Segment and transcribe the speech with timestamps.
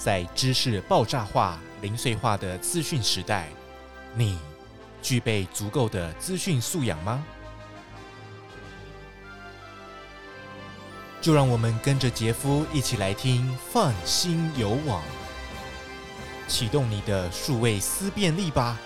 [0.00, 3.48] 在知识爆炸化、零碎化的资讯时代，
[4.14, 4.38] 你
[5.02, 7.22] 具备足够的资讯素养吗？
[11.20, 15.02] 就让我们跟着杰夫一起来听放心有网，
[16.48, 18.78] 启动你的数位思辨力吧。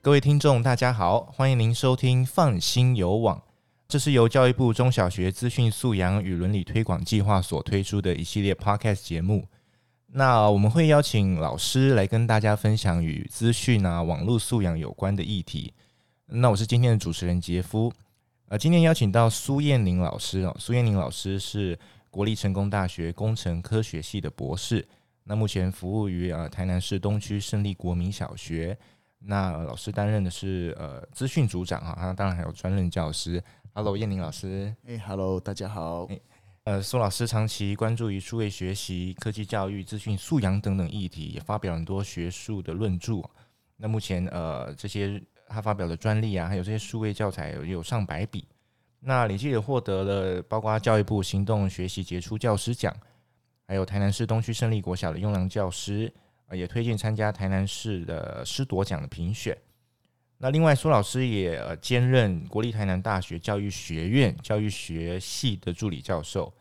[0.00, 3.40] 各位听众，大家好，欢迎您收听放心有网。
[3.92, 9.46] 这是由教育部中小学资讯素养与伦理推广计划所推出的一系列 Podcast 节目。
[10.06, 15.74] 那我们会邀请老师来跟大家分享与资讯啊、网络素养有关的议题。
[16.24, 17.92] 那我是今天的主持人杰夫。
[18.48, 21.78] 呃，今天邀请到苏燕宁老师哦，苏燕宁老师是
[22.10, 24.88] 国立成功大学工程科学系的博士。
[25.24, 28.74] 那目前服务于呃台南市东区胜利国民小学。
[29.24, 33.44] 那老师担任的是呃资讯组长啊，他当然还有专任教师。
[33.74, 34.74] Hello，彦宁老师。
[34.86, 36.06] 哎，Hello，大家好。
[36.64, 43.22] 呃，苏老师长期关注于数位学习、科技教育、资讯素养等等议题，也发表很多学术的论著。
[43.78, 48.44] 那目前呃，这些他发表的专利啊，还有这些数位教材有，有上百笔。
[49.00, 52.94] 那累计也获得了包括教育部行动学习杰出教师奖，
[53.66, 56.12] 还有台南市东区胜利国小的优良教师，
[56.48, 59.56] 呃，也推荐参加台南市的师铎奖的评选。
[60.44, 66.52] 那另外，苏老师也兼任国立台南大学教育学院教育学系的助理教授，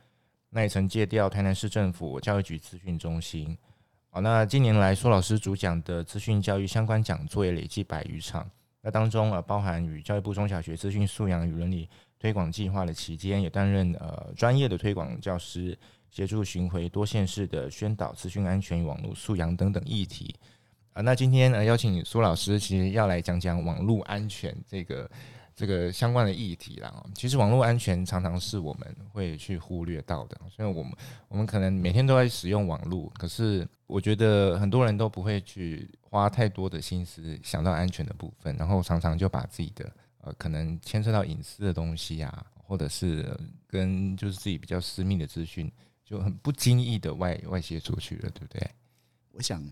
[0.51, 3.57] 那也曾借调台南市政府教育局资讯中心。
[4.11, 8.47] 好，那近年来苏老师主讲的资讯教育相关讲座也累计百余场。
[8.83, 15.75] 那当中呃包含与教育部中小学资讯素养与伦理推广计划的期间，也担任呃专业的推广教师，
[16.11, 20.35] 协助巡回多县市的宣导资讯安全与网络素养等等议题。
[20.93, 25.09] 啊，那今天呢，邀请苏老师，其实要来讲讲网络安全这个
[25.55, 27.03] 这个相关的议题啦。
[27.15, 30.91] 其实网络安全常常是我们会去忽略到的，所以我们
[31.29, 39.89] 我们可能每天都在使用网络，可是我觉得很多人都不会去花太多的心思想到安全的部分，然后常常就把自己的
[40.19, 43.33] 呃可能牵涉到隐私的东西啊，或者是
[43.65, 45.71] 跟就是自己比较私密的资讯，
[46.03, 48.69] 就很不经意的外外泄出去了，对不对？
[49.31, 49.63] 我想。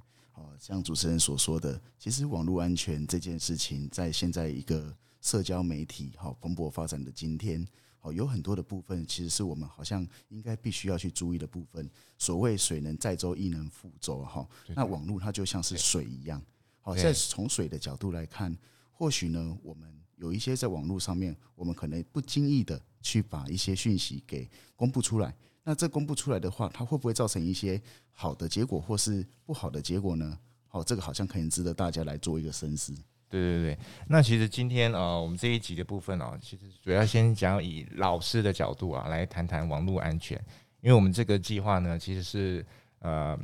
[0.60, 7.66] 像主持人所说的，其实网络安全这件事情，在现在一个社交媒体好蓬勃发展的今天，
[8.00, 11.90] 好有很多的部分，其实是我们好像应该必须要去注意的部分。
[12.18, 14.48] 所谓水能载舟，亦能覆舟哈。
[14.76, 16.42] 那网络它就像是水一样，
[16.82, 18.56] 好，在从水的角度来看，
[18.92, 25.34] 或许呢，我们有一些在网络上面，我们可能不经意的去把一些讯息给公布出来。
[25.64, 27.82] 那这公布出来的话，它会不会造成一些
[28.12, 30.38] 好的结果，或是不好的结果呢？
[30.68, 32.94] 好，这个好像可以值得大家来做一个深思。
[33.30, 40.38] 对对对，那其实今天呃，我们这一集的部分哦，其实主要先讲以老师的角度啊，来谈谈网络安全。
[40.82, 42.66] 因为我们这个计划呢，其实是
[43.00, 43.38] 呃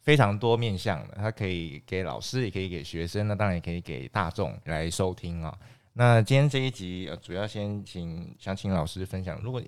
[0.00, 5.56] 非常多面向的，它可以给老师，也可以给学生，那当然也可以给大众来收听啊。
[6.00, 9.62] 那今天这一集呃，主要先请想请老师分享，如果。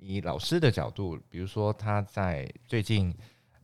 [0.00, 3.14] 以老师的角度，比如说他在最近，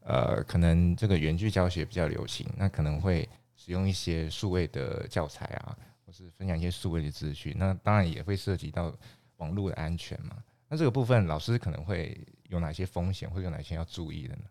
[0.00, 5.76] 呃，可能这个远距教学比较流行，那可能会使用一些数位的教材啊，
[6.06, 8.92] 或是分享一些数位的资讯，那当然也会涉及到
[9.38, 10.36] 网络的安全嘛。
[10.68, 12.16] 那这个部分，老师可能会
[12.48, 14.42] 有哪些风险，会有哪些要注意的呢？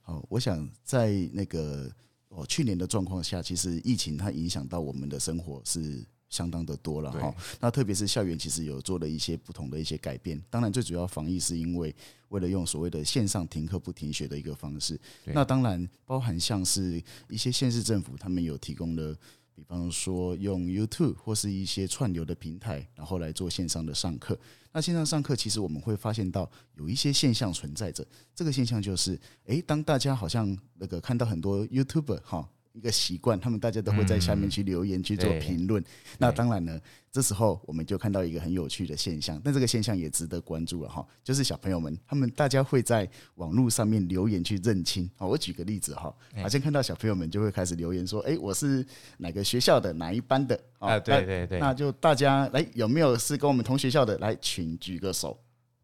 [0.00, 1.90] 好，我想在那个
[2.28, 6.02] 哦去年的状况下，其实疫情它影响到我们的生活是。
[6.34, 10.42] 相当的多了哈，那特别是校园其实有做了一些不同的一些改变。
[10.50, 11.94] 当然，最主要防疫是因为
[12.30, 14.98] 为了用所谓的线上停课不停学的一个方式。
[15.26, 19.16] 那当然包含像是一些县市政府他们有提供的，
[19.54, 24.36] 比方说用 YouTube 或是一些串流的平台，然后来做线上的上课。
[24.72, 28.04] 那线上上课其实我们会发现到有一些现象存在着。
[28.34, 32.48] 这个现象就是，诶，当大家好像那个看到很多 YouTuber 哈。
[32.74, 35.82] 一个习惯，他们大家都会在下面去留言去做评论。
[36.18, 36.78] 那当然呢，
[37.12, 41.06] 这时候我们就看到一个很有趣的现象，但这个现象也值得关注了哈。
[41.22, 45.08] 就是小朋友们，他们大家会在网络上面留言去认亲。
[45.16, 46.12] 好，我举个例子哈，
[46.42, 48.84] 好像看到小朋友们就会开始留言说：“哎，我是
[49.18, 55.38] 哪个学校的哪一班的？”啊，对对对，那就大家来有没有是跟我们同学校的来，请举个手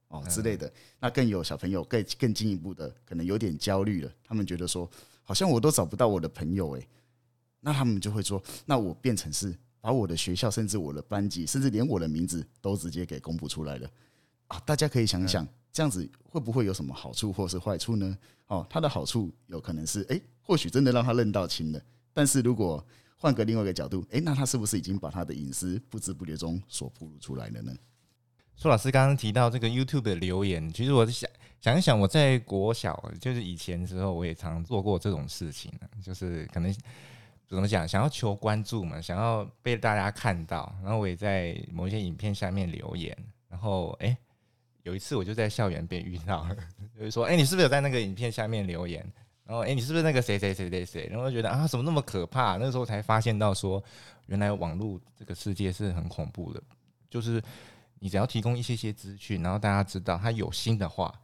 [0.09, 0.71] 哦之类的。
[0.99, 4.91] 那更有小朋友更更进一步的，可能有点焦虑了，他们觉得说。
[5.31, 6.88] 好像我都找不到我的朋友诶，
[7.61, 13.88] 那他们就会说，那我变成是把我的学校，甚至我的班级，甚至连我的名字都直接给公布出来了
[14.49, 14.59] 啊！
[14.67, 18.19] 大家可以想想，这样子会不会有什么好处或是坏处呢？
[18.49, 21.81] 哦，它的好处有可能是，诶，或许真的让他认到亲了。
[22.12, 22.85] 但是如果
[23.15, 27.73] 换个另外一个角度，诶，那他是不是已经把他的隐私不知不觉中所暴露出来了呢？
[28.61, 31.31] 苏老师刚刚提到这个 YouTube 的留言，其实我是想
[31.62, 35.73] 想一想，我在国小就是以前的时候，我也常做过这种事情，
[36.05, 36.71] 就是可能
[37.49, 43.17] 怎么讲，想要求关注嘛，想要被大家看到，然后我也在某一些影片下面留言，
[43.49, 44.15] 然后哎、
[44.83, 46.47] 有一次我就在校园被遇到，
[46.99, 49.03] 就是说，哎、你是不是有在那个影片下面留言？
[49.47, 51.09] 然后哎、你是不是那个谁谁谁谁谁？
[51.11, 52.59] 然后我觉得啊，怎么那么可怕？
[52.59, 53.83] 那时候才发现到说，
[54.27, 56.62] 原来网络这个世界是很恐怖的，
[57.09, 57.43] 就是。
[58.00, 61.14] 你只要提供一些些资讯，然后大家知道他有心的话，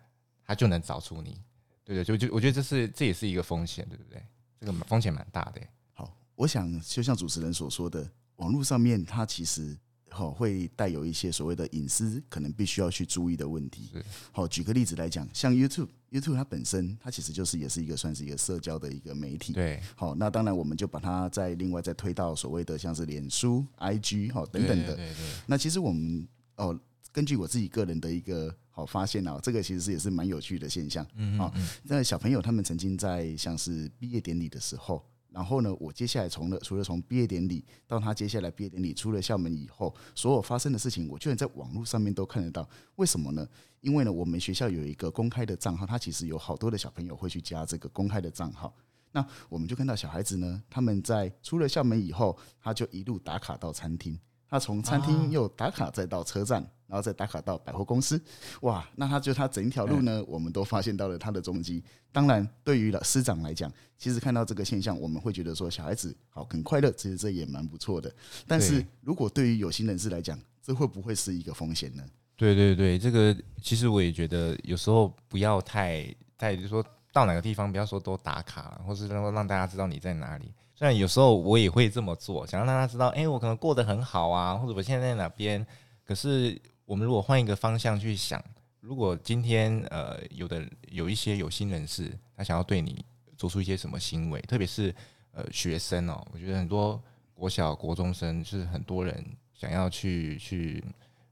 [0.45, 1.41] 他就能找出你，
[1.83, 4.23] 对对，就就我觉得这是这也是一个风险，对不对？
[4.61, 5.61] 这个风险蛮大的。
[5.95, 9.77] 好，我想就像主持人所说的，网络上面它其实
[10.11, 13.91] 好会带有一些所谓的隐私，可能必须要去注意的问题。
[14.31, 19.53] 好，举个例子来讲，像 YouTube，YouTube 它本身它其实就是也是一个算是一个社交的一个媒体。
[19.53, 24.95] 对，好，那当然我们就把它再另外再推到所谓的像是脸书、IG 好等等的。
[24.95, 25.25] 对对对。
[25.47, 26.27] 那其实我们
[26.57, 26.79] 哦，
[27.13, 31.07] 根据我自己个人的一个好发现啊，这个其实是也是蛮有趣的现象。
[31.17, 31.53] 嗯啊，
[31.85, 42.69] 那小朋友他们曾经在像是毕业典礼的时候，然后呢，我接下来从了除了从毕业典礼到他接下来毕业典礼出了校门以后，所有发生的事情，我居然在网络上面都看得到。
[42.97, 43.47] 为什么呢？
[43.81, 48.75] 因为呢，我们学校有一个公开的账号，他其实有好多的小朋友会去加这个公开的账号。
[49.13, 54.19] 那我们就看到小孩子呢，他们在出了校门以后，他就一路打卡到餐厅。
[54.49, 58.21] 他从餐厅又打卡，再到车站，然后再打卡到百货公司，
[58.61, 58.89] 哇！
[58.95, 61.83] 那他就他整一条路呢，我们都发现到了他的踪迹。
[62.13, 68.15] 当然，对于老师长来讲，其实看到这个现象，我们会觉得说小孩子好很快乐，其实这也蛮不错的。
[68.47, 72.03] 但是如果对于有心人士来讲，这会不会是一个风险呢？
[72.37, 76.07] 对对对，这个其实我也觉得有时候不要太
[76.39, 80.53] 太，就是说到哪个地方，不要说都打卡，或是让让大家知道你在哪里。
[80.79, 85.67] 虽然有时候我也会这么做，想让大家知道，哎，我可能过得很好啊，或者我现在在哪边。
[86.05, 88.45] 可是我们如果换一个方向去想，
[88.81, 93.03] 如果今天呃有的有一些有心人士，他想要对你
[93.39, 94.95] 做出一些什么行为，特别是
[95.33, 97.03] 呃学生哦，我觉得很多
[97.33, 99.25] 国小国中生是很多人
[99.55, 100.85] 想要去去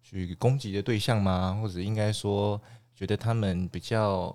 [0.03, 1.59] 去攻击的对象吗？
[1.61, 2.59] 或者应该说
[2.95, 4.35] 觉得他们比较。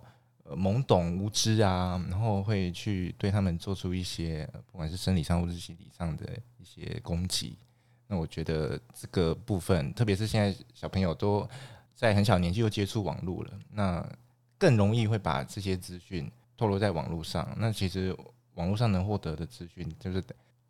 [0.55, 6.25] 懵懂无知啊，然后会去对他们做出一些不管是生理上或是心理上的
[6.57, 7.57] 一些攻击。
[8.07, 11.47] 那我觉得这个部分，特别是现在小朋友都
[11.95, 14.03] 在很小年纪就接触网络了，那
[14.57, 17.47] 更容易会把这些资讯透露在网络上。
[17.57, 18.15] 那其实
[18.55, 20.23] 网络上能获得的资讯就是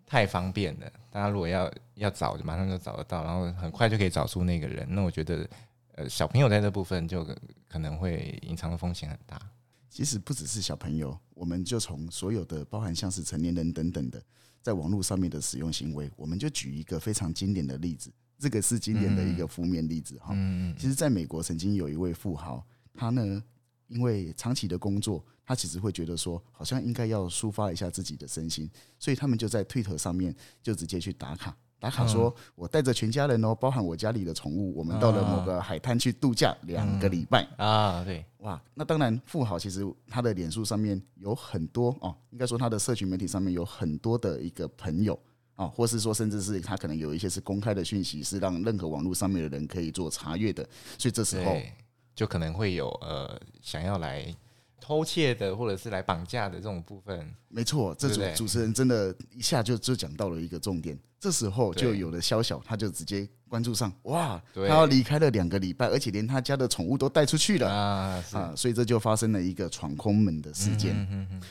[0.05, 4.85] 太方便了，大家如果要要找，就马上就找得到，然后很快就可以找出那个人。
[4.89, 5.47] 那我觉得，
[5.95, 7.23] 呃，小朋友在这部分就
[7.69, 9.39] 可能会隐藏的风险很大。
[9.89, 14.23] 其实不只是小朋友，我们就从所有的包含像是成年人等等的，
[14.61, 20.33] 在网络上面的使用行为，我们就举一个非常经典的例子，这个是经典的一个负面例子哈。
[20.77, 23.43] 其实，在美国曾经有一位富豪，他呢，
[23.87, 28.69] 因为长期的工作，他其实会觉得说，好像应该要抒发一下自己的身心，
[28.99, 31.57] 所以他们就在推特上面就直接去打卡。
[31.79, 38.03] 打卡说，我带着全家人哦，包含我家里的宠物，我们到了某个海滩去度假两个礼拜啊。
[38.03, 45.17] 对，哇，那当然，富豪其实他的脸书上面有很多哦，应该说他的社群媒体上面有很多的一个朋友
[45.55, 51.55] 啊，或是说甚至是他可能有一些是公开的讯息，是让任何网络上面的人可以做查阅的，所以这时候
[52.13, 54.35] 就可能会有呃想要来。
[54.81, 60.97] 偷窃的，或者是来绑架的这种部分，没错，这主主持人真的一下就就讲到了一个重点。
[61.19, 70.95] 这时候就有了小小，他就直接关注上，哇，他要离开了两个礼拜，而且连他家的宠物都带出去了啊，啊，所以这就发生了一个闯空门的事件。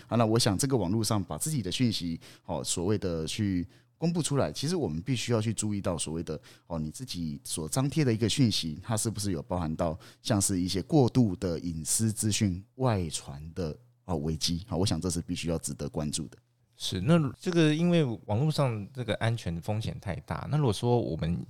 [0.06, 3.66] 好，那我想这个网络上把自己的讯息，哦，所谓的去。
[3.98, 14.64] 公布出来，其实我们必须要去注意到所谓的哦，你自己所张贴的一个讯息，它是不是有包含到像是一些过度的隐私资讯外传的啊危机？
[14.68, 16.38] 好，我想这是必须要值得关注的。
[16.76, 21.44] 是，那这个因为网络上这个安全风险太大，那如果说我们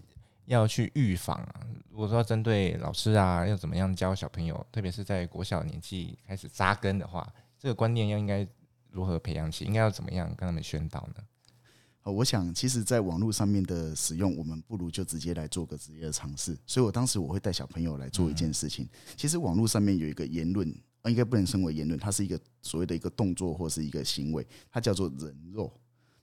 [0.47, 1.47] 要去预防，
[1.91, 8.49] 如果说针对老师啊，要怎么样教小朋友，特别是在国小年纪开始扎根的话，这个观念要应该
[8.91, 9.67] 如何培养起？
[9.67, 11.23] 应该要怎么样跟他们宣导呢？
[12.05, 16.57] 我想，其实，在网络上面的使用，我们不如就直接来做个直接的尝试。
[16.67, 18.89] 所以我当时我会带小朋友来做一件事情。
[19.17, 20.67] 其实，网络上面有一个言论，
[21.05, 25.71] 应该不能称为言论，它是一个所谓的一个动作或是一个行为，它叫做人肉。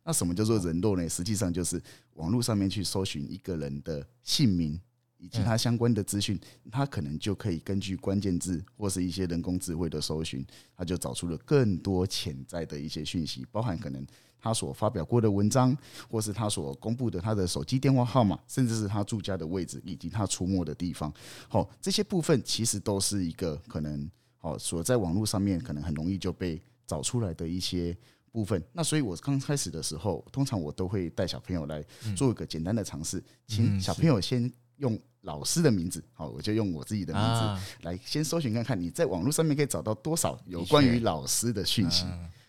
[0.04, 1.08] 那什么叫做人肉呢？
[1.10, 1.82] 实际上就是
[2.14, 4.80] 网络上面去搜寻一个人的姓名
[5.18, 6.40] 以及他相关的资讯，
[6.72, 10.46] 他可能就可以根据关键字或是一些人工智慧的搜寻，
[10.76, 14.06] 他就找出了更多潜在的一些讯息，包含可能。
[14.38, 15.76] 他所发表过的文章，
[16.08, 21.12] 或是他所公布的他的手机电话号码，甚至是他住家的位置以及他出没的地方。
[21.50, 24.08] 好，这些部分其实都是一个可能，
[24.38, 27.98] 好，所在网络上面可能很容易就被找出来的一些
[28.32, 28.64] 部分。
[28.72, 31.84] 那所以我刚开始的时候，通常我都会带小朋友来
[32.16, 42.06] 做一个简单的尝试，请小朋友先用老师的名字，好，我就用我自己的名字来先搜寻看看，你在网络上面可以找到多少有关于老师的讯息。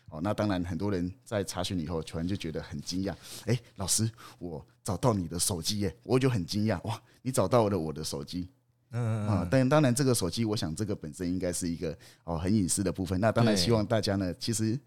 [0.08, 3.14] 哦，那当然，很多人在查询以后，突然就觉得很惊讶。
[3.46, 5.96] 哎，老师，我找到你的手机耶！
[6.04, 8.48] 我就很惊讶，哇，你找到了我的手机。
[8.92, 13.20] 嗯啊，但当然，这个手机，我想这个本身应该是一个哦很隐私的部分。
[13.20, 14.78] 那当然，希望大家呢，其实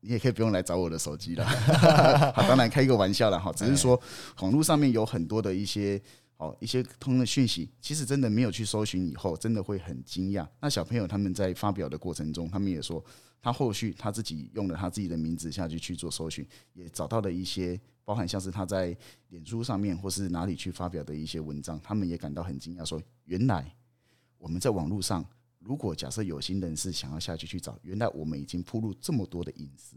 [0.00, 1.46] 你也可以不用来找我的手机了。
[2.36, 3.98] 好，当然开一个玩笑了哈，只是说
[4.40, 6.00] 网络上面有很多的一些。
[6.38, 10.46] 哦，一些通的讯息，其实真的没有去搜寻以后，真的会很惊讶。
[10.60, 13.02] 那小朋友他们在发表的过程中，他们也说，
[13.40, 18.94] 他后续他自己用了他自己的名字下去去做搜寻，也找到了一些包含像是他在
[19.28, 23.74] 脸书上面或是哪里去发表的一些文章，他们也感到很惊讶，说原来
[24.36, 25.24] 我们在网络上，
[25.58, 29.96] 如果假设有心人士想要下去去找，原来我们已经铺入这么多的隐私。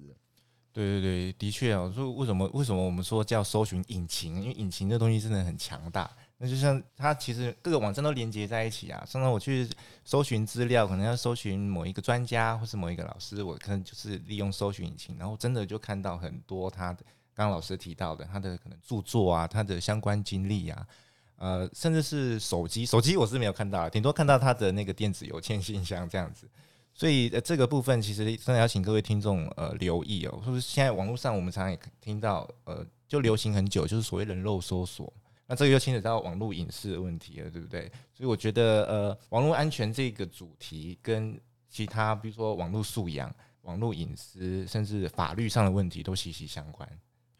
[0.71, 4.41] 对对对，的确啊，说为什么为什么我们说叫搜寻引擎？
[4.41, 6.09] 因为引擎这东西真的很强大。
[6.41, 9.03] 那就像它其实各个网站都连接在一起啊。
[9.05, 9.69] 上次我去
[10.05, 17.03] 搜寻资料，可能要搜寻某一个专家或是某一个老师，我可能就是利用搜寻引擎，然后真的就看到很多他的
[17.35, 20.87] 刚刚老师提到的他的可能著作啊，他的相关经历啊，
[21.35, 26.49] 呃，甚至是手机，手机我是没有看到，顶多看到他的那个电子邮件信箱这样子。
[26.93, 35.11] 所以呃，这个部分其实真的要请各位听众呃留意哦，就是现在网络上我们常常也听到呃，就流行很久，就是所谓人肉搜索。
[35.49, 37.91] 那这个又牵扯到网络隐私的问题了，对不对？
[38.13, 46.87] 所以我觉得，呃，网络安全这个主题跟其他，比如说网络素养、网络隐私，甚至法律上的问题都息息相关。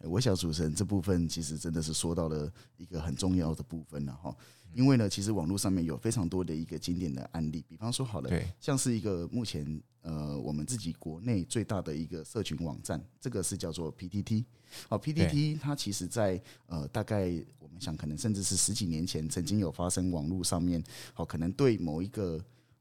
[0.01, 4.35] 我想主持人这部分其实真的是说到了一个很重要的部分了哈。
[4.71, 8.29] 因为呢，其实网络上面有非常多的一个经典的案例，比方说好了，
[8.59, 14.45] 像是一个目前呃我们自己国内最大的一个社群网站，这个是叫做 PTT。
[14.87, 20.83] 好，PTT 它其实在呃大概我们想可能甚至是十几年前曾经有发生网络上面
[21.15, 22.39] 好可能对某一个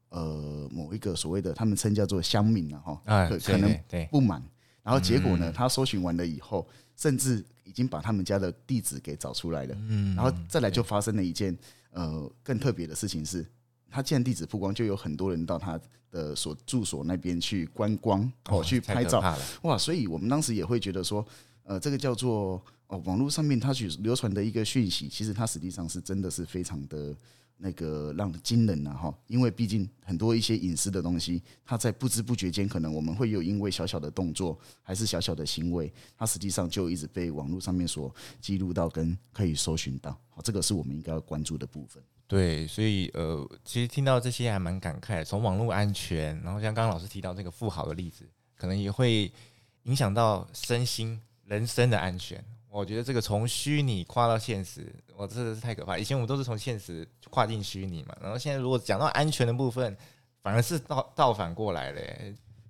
[0.09, 3.01] 呃某一个所谓的他们称叫做乡民了哈，
[3.39, 3.75] 可能
[4.11, 4.43] 不满，
[4.83, 11.57] 然后结果呢，他搜寻完了以后，甚至已经把他们家的地址给找出来了，嗯，然后再来就发生了一件。
[11.91, 13.43] 呃，更特别的事情是，
[13.89, 15.77] 他既然地址曝光，就有很多人到他
[16.11, 19.19] 的所住所那边去观光哦，去拍照，
[19.63, 19.75] 哇！
[19.75, 21.25] 所以我们当时也会觉得说，
[21.63, 27.15] 呃，这个叫做哦，网络上面他去流传的一个讯息，其实它实际上是真的是非常的。
[27.61, 42.01] 那个让惊人呐哈，因为毕竟很多一些隐私的东西，它在不知不觉间，可能我们会有因为小小的动作，还是小小的行为，它实际上就一直被网络上面所记录到跟可以搜寻到，好，这个是我们应该要关注的部分。
[42.27, 48.23] 对，所以呃，其实听到这些还蛮感慨，从网络安全，然后像刚刚老师提到这个富豪的例子，
[48.55, 49.29] 可能也会
[49.83, 52.41] 影响到身心、人身的安全。
[52.71, 55.97] 我觉得这个从虚拟跨到现实，我真的是太可怕。
[55.97, 59.97] 以前我们都是从现实跨进虚拟嘛，然后现在如果讲到安全的部分，
[60.43, 62.01] 反而是倒倒反过来了。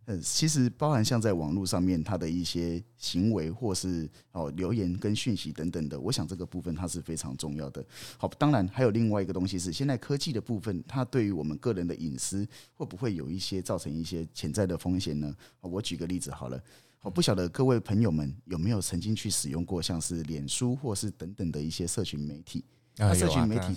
[0.05, 7.85] 嗯，其实包含像在网络上面他的一些行为，或是哦留言跟讯息等等的，我想这个部分它是非常重要的。
[8.17, 15.31] 好，当然还有另外一个东西是，现在科技的部分，它对于我们个人的隐私会不会有一些造成一些潜在的风险呢？
[15.59, 16.59] 我举个例子好了。
[17.01, 22.63] 我不晓得各位朋友们有没有曾经去使用过像是脸书或是等等的一些社群媒体。
[22.97, 23.75] 那社群媒体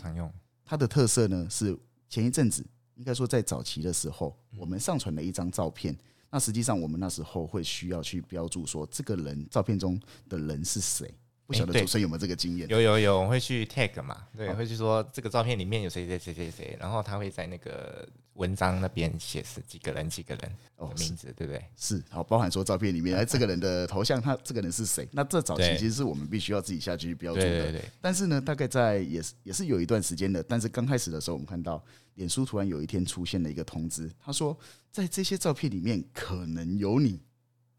[0.64, 5.96] 它的特色呢是前一阵子应该说在早期的时候，我们上传了一张照片，
[6.30, 11.14] 那实际上我们那时候会需要去标注说这个人照片中的人是谁。
[11.52, 12.68] 不晓得主持人有没有这个经验？
[12.68, 21.62] 有有有，我会去 tag 嘛，对，会去说这个照片里面有谁谁谁谁谁，然后他会在那个文章那边写是几个人几个人哦名字，对不对？
[21.76, 25.06] 是，好，包含说照片里面 哎这个人的头像，他这个人是谁？
[25.12, 27.48] 那这早期其实是我们必须要自己下去标注的。
[27.48, 27.84] 对对对。
[28.00, 31.82] 但是呢，大概在也是也是有一段时间的，但是刚开始的时候，我们看到
[32.14, 34.56] 脸书突然有一天出现了一个通知，他说
[34.90, 37.20] 在这些照片里面可能有你。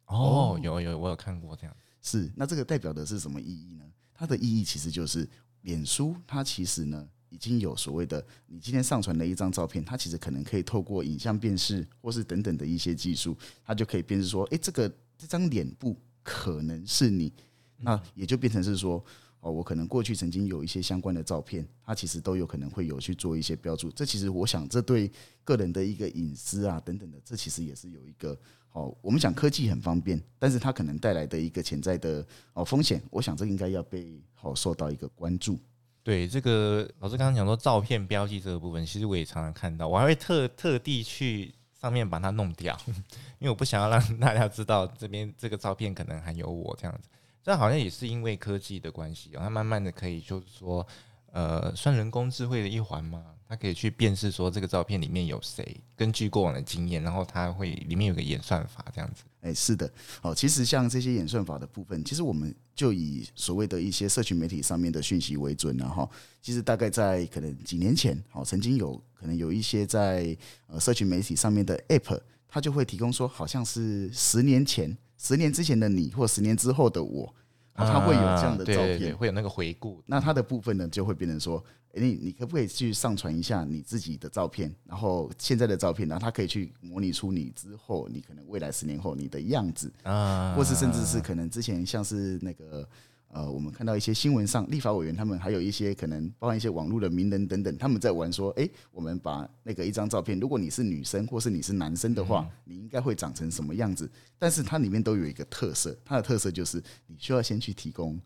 [0.06, 1.76] 哦，有有，我有看过这样。
[2.04, 3.84] 是，那这个代表的是什么意义呢？
[4.14, 5.28] 它的意义其实就是，
[5.62, 17.34] 脸书它其实呢已经有所谓的，你今天上传的一张照片，它其实可能可以透过影像辨识或是等等的一些技术，它就可以辨识说，诶，这个这张脸部可能是你，
[17.78, 19.04] 那也就变成是说。
[19.46, 23.92] 哦，我可能过去曾经有一些相关的照片，它其实都有可能会有去做一些标注。
[23.92, 25.12] 这其实我想，这对
[25.44, 28.40] 个人的一个隐私啊等等的，这其实也是有一个
[28.74, 35.58] 哦，我们讲科技很方便，但是它可能带来的一个潜在的哦风险，我想这应该要被好受到一个关注。
[36.04, 42.78] 对，这个老师刚刚讲说照片标记这个部分，其实我也常常看到，我还会特特地去上面把它弄掉，
[43.40, 47.08] 因为我不想要让大家知道这边这个照片可能还有我这样子。
[47.44, 50.86] 这好像也是因为科技的关系，它慢慢的可以就是说，
[51.32, 53.24] 呃，算人工智慧的一环嘛？
[53.54, 59.22] 它可以去辨识说这个照片里面有谁，根据过往的经验，然后它会里面有个演算法这样子。
[59.42, 59.88] 哎，是的，
[60.24, 66.10] 哦，其实像这些演算法的部分，其实我们就以所谓的一些社群媒体上面的讯息为准，然后
[66.42, 77.32] 其实大概在可能几年前，哦，曾经有可能有一些在呃社群媒体上面的 App，它就会提供说，好像是十年前、十年之前的你，或十年之后的我。
[77.76, 80.02] 它会有这样的照片，会有那个回顾。
[80.06, 81.64] 那它的部分呢，就会变成说，
[81.94, 92.88] 诶，你你可不可以去上传一下你自己的照片，然后现在的照片，然后它可以去模拟出你之后，你可能未来十年后你的样子啊，或是甚至是可能之前像是那个。
[93.34, 104.08] 呃，我们看到一些新闻上，立法委员他们还有一些可能包含一些网络的名人等等，他们在玩说，哎，我们把那个一张照片，如果你是女生或是你是男生的话，你应该会长成什么样子？
[104.38, 108.22] 但是它里面都有一个特色，它的特色就是你需要先去提供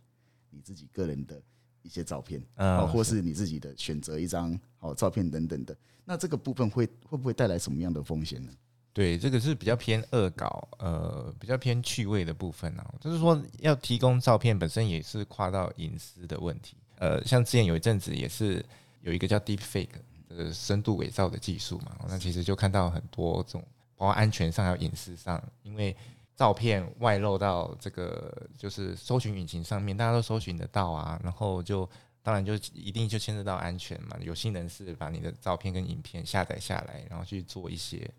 [0.50, 1.42] 你自己个人的
[1.84, 5.74] 一些照片啊，或是你自己的选择一张好照片等等的。
[6.04, 8.52] 那这个部分会会不会带来什么样的风险呢？
[8.98, 12.96] 对，这个是比较偏恶搞，呃，比较偏趣味的部分啊。
[13.00, 16.76] 就是说，要提供照片本身也是跨到隐私的问题。
[16.98, 18.66] 呃，像之前有一阵子也是
[19.02, 19.90] 有一个叫 Deepfake
[20.30, 23.64] 的深度伪造的技术嘛，那其实就看到很多种，
[23.96, 25.96] 包括安全上还有隐私上，因为
[26.36, 31.88] 照片外露到这个就是搜寻引擎上面，大家都搜寻得到啊，然后就
[32.24, 34.18] 当然就一定就牵涉到安全嘛。
[34.22, 38.10] 有心人士把你的照片跟影片下载下来，然后去做一些。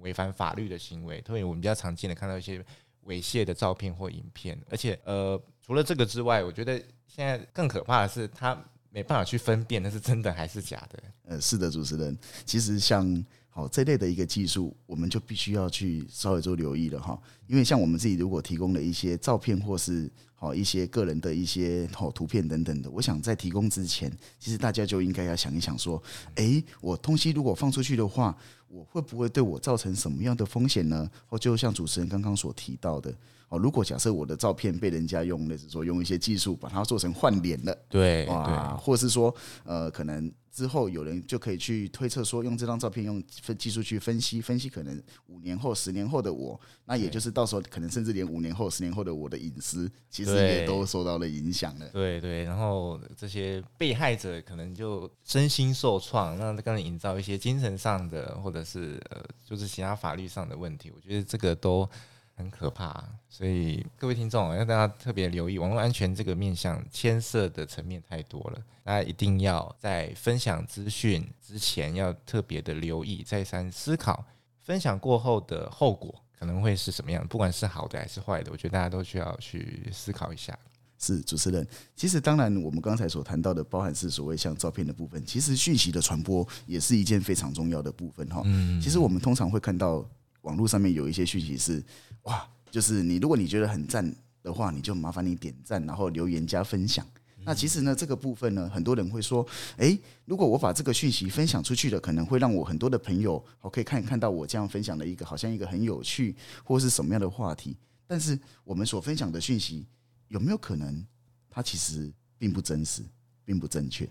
[0.00, 2.64] 违反法律的行为，特别我们比较常见的看到一些
[3.06, 8.56] 猥亵的照片或影片，而且呃，除了这个之外，我觉得现在更可怕的是，他
[8.90, 11.02] 没办法去分辨那是真的还是假的。
[11.24, 26.02] 呃，是的，主持人，其实像好这类的一个技术，我们就必须要去稍微做留意了哈，因为像我们自己如果提供了一些照片或是好一些个人的一些好图片等等的，我想在提供之前，其实大家就应该要想一想说，
[26.34, 28.36] 诶，我东西如果放出去的话。
[28.72, 31.10] 我会不会对我造成什么样的风险呢？
[31.28, 33.12] 或就像主持人刚刚所提到的。
[33.50, 39.34] 哦，如果假设我的照片被人家用，类似说用一些技术把它做成换脸了，对，哇，或是说，
[39.64, 51.88] 呃，可能之后有人就可以去推测说，用这张照片用分技术去分析，分析可能五年后、十年后的我，那也就是到时候可能甚至连五年后、十年后的我的隐私，其实也都受到了影响了。
[51.88, 61.90] 对对，然后这些被害者可能就身心受创，那刚才营造一些精神上的或者是呃，就是其他法律上的问题，我觉得这个都。
[62.40, 74.24] 很可怕，所以各位听众要大家特别留意，网络安全这个面向牵涉的层面太多了，大家一定要在分享资讯之前要特别的留意，再三思考，
[74.62, 80.58] 分享过后的后果可能会是什么样，不管是好的还是坏的，我觉得大家都需要去思考一下。
[80.98, 88.42] 是主持人，其实当然我们刚才所谈到的，包含是所谓像照片的部分，其实讯息的传播也是一件非常重要的部分哈。
[88.44, 90.02] 嗯，其实我们通常会看到。
[90.42, 91.82] 网络上面有一些讯息是，
[92.22, 97.06] 哇，就是你如果你觉得很赞的话，你就麻烦你点赞，然后留言加分享。
[97.42, 99.46] 那其实呢，这个部分呢，很多人会说，
[99.78, 107.74] 诶，如果我把这个讯息分享出去了，可能会让我很多的朋友，我可以看看到我这样分享的一个好像一个很有趣或是什么样的话题。
[108.06, 109.86] 但是我们所分享的讯息
[110.28, 111.02] 有没有可能，
[111.48, 113.02] 它其实并不真实，
[113.42, 114.06] 并不正确？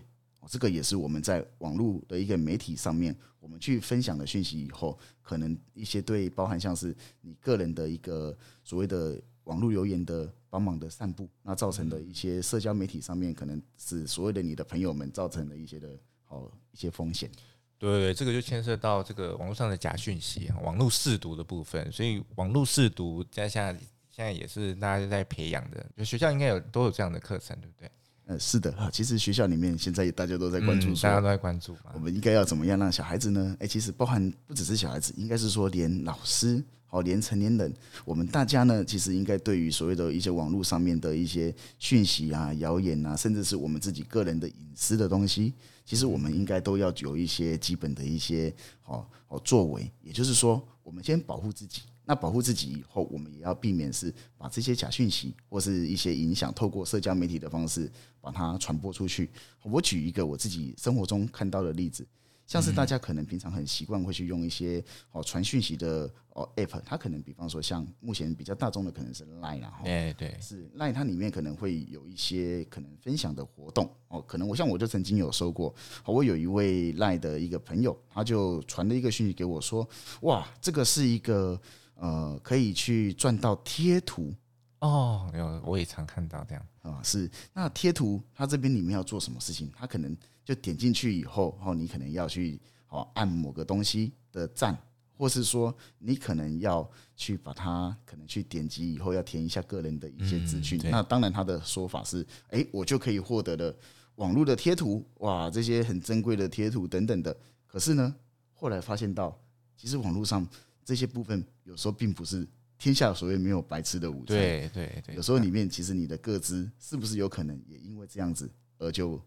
[0.48, 15.98] 这个也是我们在网络的一个媒体上面，我们去分享的讯息以后，可能一些对包含像是你个人的一个所谓的网络留言的帮忙的散布，那造成的一些社交媒体上面，可能是所谓的你的朋友们造成的一些的
[16.28, 17.30] 哦一些风险。
[17.78, 23.72] 对对，这个就牵涉到这个网络上的假讯息、网络试读的部分，所以网络试读加下
[24.10, 27.90] 现在也是大家在培养的，就学校应该有都有这样的课程，对不对？
[28.30, 33.56] 呃，是的，其实学校里面现在大家都在关注，大家都在关注，我们应该要怎么样让小孩子呢？
[33.58, 45.52] 哎，其实包含不只是小孩子，应该是说连老师，好，连成年人，我们大家呢，其实应该对于所谓的一些网络上面的一些讯息啊、谣言啊，甚至是我们自己个人的隐私的东西，
[45.84, 51.82] 其实我们应该都要有一些基本的一些好好作为，也就是说，我们先保护自己。
[52.04, 57.88] 那保护自己以后，我们也要避免是把这些假讯息或是一些影响，透过社交媒体的方式
[58.20, 59.30] 把它传播出去。
[59.62, 62.04] 我举一个我自己生活中看到的例子，
[62.50, 75.72] 像是大家可能平常很习惯会去用一些哦传讯息的哦 app，它可能比方说像目前比较大众的可能是 Line 然后，对对，是 Line 它里面可能会有一些可能分享的活动哦，可能我像我就曾经有收过，
[76.04, 79.88] 我有一位 Line 的一个朋友，他就传了一个讯息给我说，
[80.22, 81.60] 哇，这个是一个
[81.94, 84.34] 呃可以去赚到贴图。
[84.80, 86.66] 哦，有我也常看到这样。
[86.82, 87.30] 啊，是。
[87.52, 90.16] 那贴图它这边里面要做什么事情，它可能。
[90.50, 94.76] 就点进去以后，然后你可能要去哦按某个东西的赞，
[95.16, 100.80] 或是说你可能要去把它可能去点击以后要填一下个人的一些资讯。
[100.90, 103.72] 那当然他的说法是，哎，我就可以获得了
[104.16, 107.36] 网络的贴图，哇，这些很珍贵的贴图等等的。
[107.68, 108.12] 可是呢，
[108.52, 109.40] 后来发现到，
[109.76, 110.44] 其实网络上
[110.84, 112.44] 这些部分有时候并不是
[112.76, 114.36] 天下所谓没有白吃的午餐。
[114.36, 119.22] 对对对，有时候里面其实你的个资是不是有可能也因为这样子而就。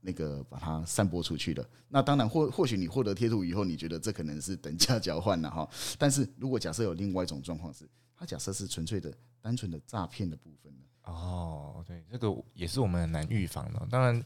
[0.00, 5.68] 那个把它散播出去的，那当然或或许你获得贴图以后，你觉得这可能是等价交换了哈。
[5.98, 10.84] 但是如果假设有另外一种状况是，它假设是纯粹的、单纯的诈骗的部分呢？
[11.02, 13.86] 哦，对，这个也是我们很难预防的。
[13.90, 14.22] 当然，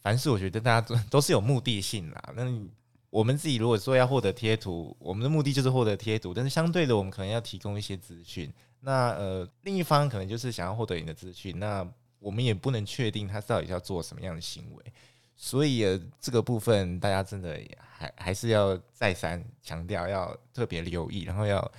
[0.00, 2.34] 凡事我觉得大家都都是有目的性啦。
[2.36, 2.44] 那
[3.08, 8.52] 我们自己如果说要获得贴图，我们的目的就是获得贴图，但是相对的，我们可能要提供一些资讯。
[8.80, 11.88] 那呃，另一方可能就是想要获得你的资讯，那。
[12.24, 14.82] 我们也不能确定他到底要做什么样的行为，
[15.36, 21.70] 所以这个部分大家真的还还是要再三强调，要特别留意，然后要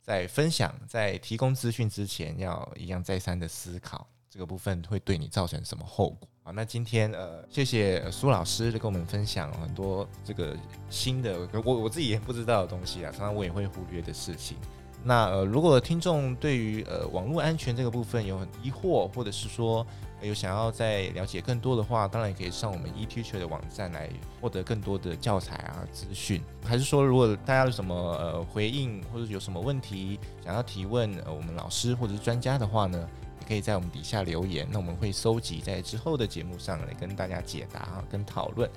[0.00, 6.26] 在分享、在提供资讯之前，要一样再三的思考这个部分会对你造成什么后果。
[6.42, 10.56] 好，那今天呃，谢谢苏老师跟我们分享很多这个
[10.88, 14.56] 新的我我自己也不知道的东西啊，常常我也会忽略的事情。
[15.02, 19.86] 那呃，如果听众对于呃网络安全这个部分有很疑惑，或者是说
[20.20, 24.10] 有想要再了解更多的话，当然也可以上我们 eTeacher 的网站来
[24.40, 26.42] 获得更多的教材啊资讯。
[26.62, 33.08] 还是说，如果大家有什么呃回应，或者有什么问题想要提问呃我们老师或者是专家的话呢，
[33.40, 38.68] 也可以在我们底下留言，那我们会搜集在之后的节目上来跟大家解答跟讨论。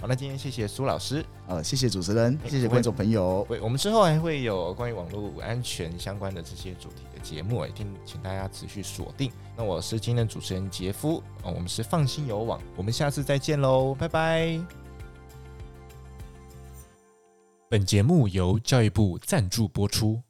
[0.00, 3.44] 好，那今天谢谢苏老师，呃，谢谢主持人，谢谢观众朋友。
[3.46, 9.30] 对，我们之后还会有关于网络安全相关的这些主题的节目，一定请大家持续锁定。
[9.54, 14.58] 那我是今天的主持人杰夫，我们是放心有网，我们下次再见喽，拜拜。
[17.68, 20.22] 本节目由教育部赞助播出。